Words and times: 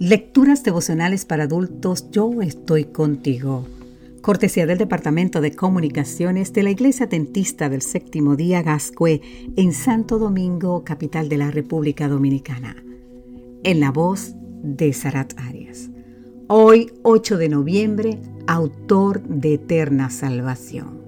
Lecturas 0.00 0.64
devocionales 0.64 1.26
para 1.26 1.44
adultos, 1.44 2.10
yo 2.10 2.40
estoy 2.40 2.86
contigo. 2.86 3.66
Cortesía 4.22 4.64
del 4.64 4.78
Departamento 4.78 5.42
de 5.42 5.54
Comunicaciones 5.54 6.54
de 6.54 6.62
la 6.62 6.70
Iglesia 6.70 7.04
Dentista 7.04 7.68
del 7.68 7.82
Séptimo 7.82 8.34
Día 8.34 8.62
Gascue 8.62 9.20
en 9.56 9.74
Santo 9.74 10.18
Domingo, 10.18 10.84
capital 10.84 11.28
de 11.28 11.36
la 11.36 11.50
República 11.50 12.08
Dominicana. 12.08 12.82
En 13.62 13.80
la 13.80 13.90
voz 13.90 14.32
de 14.62 14.90
Sarat 14.94 15.34
Arias. 15.36 15.90
Hoy, 16.48 16.90
8 17.02 17.36
de 17.36 17.50
noviembre, 17.50 18.18
autor 18.46 19.22
de 19.28 19.52
eterna 19.52 20.08
salvación. 20.08 20.98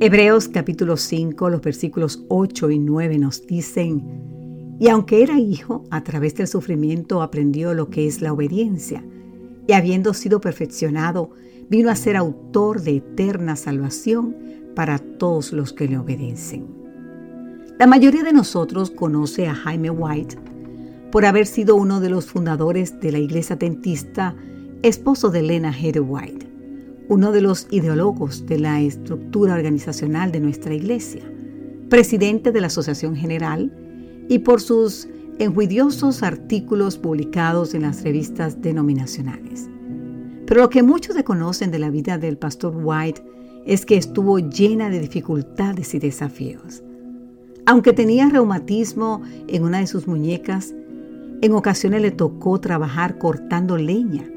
Hebreos 0.00 0.48
capítulo 0.48 0.96
5, 0.96 1.50
los 1.50 1.60
versículos 1.60 2.24
8 2.30 2.70
y 2.70 2.78
9 2.78 3.18
nos 3.18 3.46
dicen, 3.46 4.33
y 4.78 4.88
aunque 4.88 5.22
era 5.22 5.38
hijo, 5.38 5.84
a 5.90 6.02
través 6.02 6.34
del 6.34 6.48
sufrimiento 6.48 7.22
aprendió 7.22 7.74
lo 7.74 7.90
que 7.90 8.06
es 8.06 8.20
la 8.20 8.32
obediencia, 8.32 9.04
y 9.66 9.72
habiendo 9.72 10.14
sido 10.14 10.40
perfeccionado, 10.40 11.30
vino 11.70 11.90
a 11.90 11.96
ser 11.96 12.16
autor 12.16 12.82
de 12.82 12.96
eterna 12.96 13.56
salvación 13.56 14.36
para 14.74 14.98
todos 14.98 15.52
los 15.52 15.72
que 15.72 15.88
le 15.88 15.98
obedecen. 15.98 16.66
La 17.78 17.86
mayoría 17.86 18.22
de 18.22 18.32
nosotros 18.32 18.90
conoce 18.90 19.46
a 19.46 19.54
Jaime 19.54 19.90
White 19.90 20.36
por 21.10 21.24
haber 21.24 21.46
sido 21.46 21.76
uno 21.76 22.00
de 22.00 22.10
los 22.10 22.26
fundadores 22.26 23.00
de 23.00 23.12
la 23.12 23.18
iglesia 23.18 23.56
dentista, 23.56 24.34
esposo 24.82 25.30
de 25.30 25.42
Lena 25.42 25.72
Heather 25.72 26.02
White, 26.04 26.46
uno 27.08 27.32
de 27.32 27.40
los 27.40 27.68
ideólogos 27.70 28.46
de 28.46 28.58
la 28.58 28.80
estructura 28.80 29.54
organizacional 29.54 30.32
de 30.32 30.40
nuestra 30.40 30.74
iglesia, 30.74 31.22
presidente 31.88 32.50
de 32.50 32.60
la 32.60 32.66
Asociación 32.66 33.14
General, 33.16 33.72
y 34.28 34.40
por 34.40 34.60
sus 34.60 35.08
enjuidiosos 35.38 36.22
artículos 36.22 36.96
publicados 36.96 37.74
en 37.74 37.82
las 37.82 38.02
revistas 38.02 38.62
denominacionales. 38.62 39.68
Pero 40.46 40.62
lo 40.62 40.70
que 40.70 40.82
muchos 40.82 41.14
desconocen 41.14 41.70
de 41.70 41.78
la 41.78 41.90
vida 41.90 42.18
del 42.18 42.36
pastor 42.36 42.74
White 42.76 43.22
es 43.66 43.86
que 43.86 43.96
estuvo 43.96 44.38
llena 44.38 44.90
de 44.90 45.00
dificultades 45.00 45.94
y 45.94 45.98
desafíos. 45.98 46.82
Aunque 47.66 47.94
tenía 47.94 48.28
reumatismo 48.28 49.22
en 49.48 49.64
una 49.64 49.78
de 49.78 49.86
sus 49.86 50.06
muñecas, 50.06 50.74
en 51.40 51.52
ocasiones 51.52 52.02
le 52.02 52.10
tocó 52.10 52.60
trabajar 52.60 53.18
cortando 53.18 53.76
leña 53.76 54.30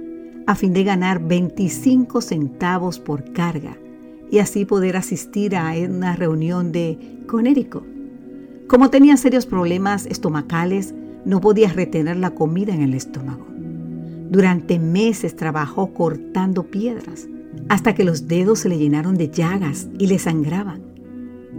a 0.45 0.55
fin 0.55 0.71
de 0.71 0.85
ganar 0.85 1.27
25 1.27 2.21
centavos 2.21 2.99
por 2.99 3.33
carga 3.33 3.77
y 4.31 4.39
así 4.39 4.63
poder 4.63 4.95
asistir 4.95 5.57
a 5.57 5.73
una 5.89 6.15
reunión 6.15 6.71
de 6.71 6.97
Conérico 7.27 7.83
como 8.67 8.89
tenía 8.89 9.15
serios 9.15 9.45
problemas 9.45 10.05
estomacales, 10.05 10.93
no 11.25 11.39
podía 11.41 11.71
retener 11.71 12.17
la 12.17 12.31
comida 12.31 12.73
en 12.73 12.81
el 12.81 12.93
estómago. 12.93 13.47
Durante 14.29 14.77
meses 14.77 15.35
trabajó 15.35 15.93
cortando 15.93 16.63
piedras, 16.63 17.27
hasta 17.69 17.95
que 17.95 18.03
los 18.03 18.27
dedos 18.27 18.59
se 18.59 18.69
le 18.69 18.77
llenaron 18.77 19.15
de 19.15 19.29
llagas 19.29 19.87
y 19.97 20.07
le 20.07 20.19
sangraban. 20.19 20.81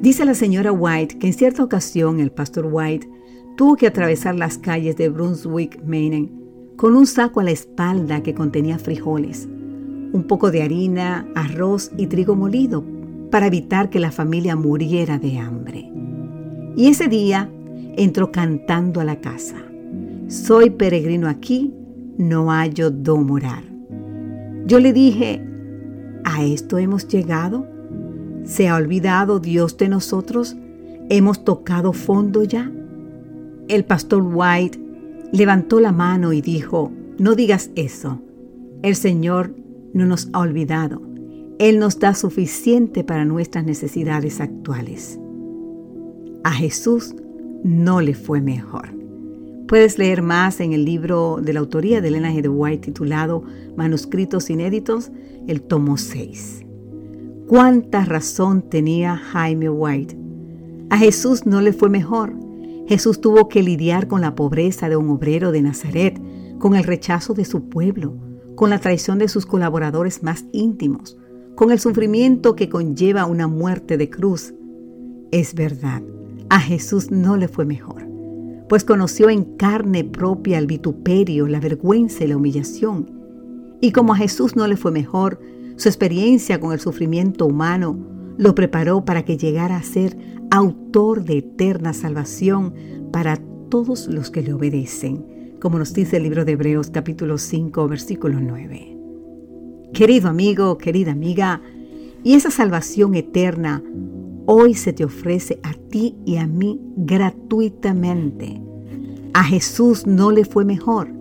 Dice 0.01 0.25
la 0.25 0.35
señora 0.35 0.71
White 0.71 1.19
que 1.19 1.27
en 1.27 1.33
cierta 1.33 1.65
ocasión 1.65 2.21
el 2.21 2.31
pastor 2.31 2.69
White 2.71 3.09
tuvo 3.57 3.77
que 3.77 3.87
atravesar 3.87 4.35
las 4.35 4.59
calles 4.59 4.97
de 4.97 5.09
Brunswick, 5.09 5.83
Maine, 5.85 6.31
con 6.77 6.95
un 6.95 7.07
saco 7.07 7.41
a 7.41 7.45
la 7.45 7.51
espalda 7.51 8.23
que 8.23 8.35
contenía 8.35 8.79
frijoles, 8.79 9.49
un 10.13 10.25
poco 10.29 10.51
de 10.51 10.63
harina, 10.63 11.27
arroz 11.35 11.91
y 11.97 12.07
trigo 12.07 12.37
molido 12.37 12.85
para 13.31 13.47
evitar 13.47 13.91
que 13.91 13.99
la 13.99 14.13
familia 14.13 14.57
muriera 14.57 15.19
de 15.19 15.39
hambre. 15.39 15.91
Y 16.77 16.89
ese 16.89 17.09
día 17.09 17.51
entró 17.97 18.31
cantando 18.31 19.01
a 19.01 19.05
la 19.05 19.21
casa. 19.21 19.57
Soy 20.29 20.71
peregrino 20.71 21.29
aquí, 21.29 21.75
no 22.17 22.51
hallo 22.51 22.91
do 22.91 23.17
morar. 23.17 23.65
Yo 24.67 24.79
le 24.79 24.93
dije, 24.93 25.43
¿a 26.25 26.45
esto 26.45 26.79
hemos 26.79 27.09
llegado? 27.09 27.67
¿Se 28.45 28.69
ha 28.69 28.77
olvidado 28.77 29.41
Dios 29.41 29.77
de 29.79 29.89
nosotros? 29.89 30.57
¿Hemos 31.09 31.45
tocado 31.45 31.93
fondo 31.93 32.45
ya? 32.45 32.71
El 33.69 33.85
pastor 33.85 34.23
White 34.23 34.79
levantó 35.33 35.81
la 35.81 35.93
mano 35.93 36.33
y 36.33 36.41
dijo, 36.41 36.93
no 37.19 37.35
digas 37.35 37.71
eso. 37.75 38.21
El 38.83 38.95
Señor 38.95 39.55
no 39.93 40.07
nos 40.07 40.29
ha 40.33 40.41
olvidado. 40.41 41.03
Él 41.59 41.79
nos 41.79 41.99
da 41.99 42.15
suficiente 42.15 43.05
para 43.05 43.25
nuestras 43.25 43.65
necesidades 43.65 44.41
actuales. 44.41 45.19
A 46.45 46.53
Jesús 46.53 47.15
no 47.65 48.01
le 48.01 48.15
fue 48.15 48.41
mejor. 48.41 48.95
Puedes 49.67 49.99
leer 49.99 50.23
más 50.23 50.61
en 50.61 50.73
el 50.73 50.85
libro 50.85 51.41
de 51.43 51.53
la 51.53 51.61
autoría 51.61 52.01
de 52.01 52.09
Elena 52.09 52.33
G. 52.33 52.43
de 52.43 52.49
White 52.49 52.87
titulado 52.87 53.43
Manuscritos 53.77 54.49
Inéditos, 54.49 55.11
el 55.47 55.63
tomo 55.63 55.97
6. 55.97 56.65
¿Cuánta 57.47 58.05
razón 58.05 58.63
tenía 58.63 59.17
Jaime 59.17 59.69
White? 59.69 60.17
A 60.91 60.97
Jesús 60.97 61.45
no 61.45 61.61
le 61.61 61.73
fue 61.73 61.91
mejor. 61.91 62.35
Jesús 62.87 63.21
tuvo 63.21 63.49
que 63.49 63.63
lidiar 63.63 64.07
con 64.07 64.21
la 64.21 64.35
pobreza 64.35 64.89
de 64.89 64.97
un 64.97 65.11
obrero 65.11 65.53
de 65.53 65.61
Nazaret, 65.61 66.19
con 66.59 66.75
el 66.77 66.85
rechazo 66.85 67.35
de 67.35 67.45
su 67.45 67.69
pueblo, 67.69 68.15
con 68.55 68.71
la 68.71 68.79
traición 68.79 69.19
de 69.19 69.29
sus 69.29 69.45
colaboradores 69.45 70.23
más 70.23 70.47
íntimos, 70.53 71.19
con 71.57 71.73
el 71.73 71.81
sufrimiento 71.81 72.57
que 72.57 72.69
conlleva 72.69 73.27
una 73.27 73.49
muerte 73.49 73.99
de 73.99 74.09
cruz. 74.09 74.55
Es 75.31 75.55
verdad, 75.55 76.03
a 76.51 76.61
Jesús 76.61 77.11
no 77.11 77.37
le 77.37 77.49
fue 77.49 77.65
mejor, 77.65 78.07
pues 78.69 78.85
conoció 78.85 79.31
en 79.31 79.45
carne 79.57 80.05
propia 80.05 80.59
el 80.59 80.67
vituperio, 80.67 81.47
la 81.47 81.61
vergüenza 81.61 82.25
y 82.25 82.29
la 82.29 82.37
humillación. 82.37 83.11
Y 83.81 83.93
como 83.93 84.15
a 84.15 84.17
Jesús 84.17 84.57
no 84.57 84.67
le 84.67 84.77
fue 84.77 84.91
mejor, 84.91 85.41
su 85.77 85.89
experiencia 85.89 86.59
con 86.59 86.73
el 86.73 86.81
sufrimiento 86.81 87.47
humano 87.47 87.99
lo 88.37 88.55
preparó 88.55 89.05
para 89.05 89.25
que 89.25 89.37
llegara 89.37 89.77
a 89.77 89.83
ser 89.83 90.17
autor 90.51 91.25
de 91.25 91.39
eterna 91.39 91.93
salvación 91.93 92.75
para 93.13 93.37
todos 93.69 94.09
los 94.09 94.31
que 94.31 94.43
le 94.43 94.53
obedecen, 94.53 95.57
como 95.61 95.79
nos 95.79 95.93
dice 95.93 96.17
el 96.17 96.23
libro 96.23 96.45
de 96.45 96.53
Hebreos 96.53 96.91
capítulo 96.91 97.39
5 97.39 97.89
versículo 97.89 98.41
9. 98.41 98.97
Querido 99.93 100.29
amigo, 100.29 100.79
querida 100.79 101.13
amiga, 101.13 101.61
y 102.25 102.35
esa 102.35 102.51
salvación 102.51 103.15
eterna 103.15 103.83
hoy 104.51 104.73
se 104.73 104.95
te 104.95 105.05
ofrece 105.05 105.61
a 105.63 105.75
ti 105.75 106.17
y 106.25 106.39
a 106.39 106.47
mí 106.47 106.81
gratuitamente. 106.97 108.63
A 109.35 109.45
Jesús 109.45 110.07
no 110.07 110.31
le 110.31 110.47
fue 110.47 110.65
mejor, 110.65 111.13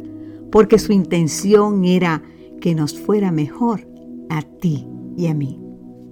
porque 0.50 0.80
su 0.80 0.94
intención 0.94 1.84
era 1.84 2.24
que 2.62 2.74
nos 2.74 2.98
fuera 2.98 3.34
mejor 3.34 3.86
a 4.30 4.44
ti 4.44 4.88
y 5.18 5.28
a 5.28 5.34
mí. 5.34 5.60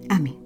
Amén. 0.10 0.45